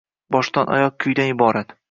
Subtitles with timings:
[0.35, 1.79] Boshdan oyoq kuydan iborat.